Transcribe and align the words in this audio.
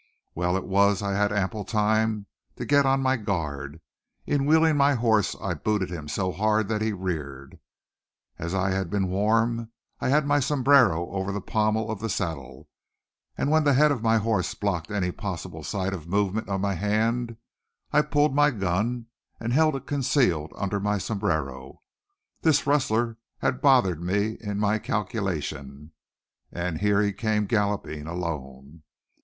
Well 0.33 0.57
it 0.57 0.65
was 0.65 1.03
I 1.03 1.11
had 1.13 1.31
ample 1.31 1.63
time 1.63 2.25
to 2.55 2.65
get 2.65 2.87
on 2.87 3.03
my 3.03 3.17
guard! 3.17 3.79
In 4.25 4.47
wheeling 4.47 4.75
my 4.75 4.95
horse 4.95 5.35
I 5.39 5.53
booted 5.53 5.91
him 5.91 6.07
so 6.07 6.31
hard 6.31 6.69
that 6.69 6.81
he 6.81 6.91
reared. 6.91 7.59
As 8.39 8.55
I 8.55 8.71
had 8.71 8.89
been 8.89 9.09
warm 9.09 9.69
I 9.99 10.09
had 10.09 10.25
my 10.25 10.39
sombrero 10.39 11.11
over 11.11 11.31
the 11.31 11.39
pommel 11.39 11.91
of 11.91 11.99
the 11.99 12.09
saddle. 12.09 12.67
And 13.37 13.51
when 13.51 13.63
the 13.63 13.75
head 13.75 13.91
of 13.91 14.01
my 14.01 14.17
horse 14.17 14.55
blocked 14.55 14.89
any 14.89 15.11
possible 15.11 15.61
sight 15.63 15.93
of 15.93 16.07
movement 16.07 16.49
of 16.49 16.59
my 16.61 16.73
hand, 16.73 17.37
I 17.93 18.01
pulled 18.01 18.33
my 18.33 18.49
gun 18.49 19.05
and 19.39 19.53
held 19.53 19.75
it 19.75 19.85
concealed 19.85 20.51
under 20.55 20.79
my 20.79 20.97
sombrero. 20.97 21.83
This 22.41 22.65
rustler 22.65 23.19
had 23.37 23.61
bothered 23.61 24.01
me 24.01 24.37
in 24.41 24.57
my 24.57 24.79
calculations. 24.79 25.91
And 26.51 26.79
here 26.81 27.03
he 27.03 27.13
came 27.13 27.45
galloping, 27.45 28.07
alone. 28.07 28.81